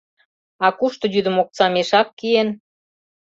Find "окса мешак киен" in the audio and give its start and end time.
1.41-2.49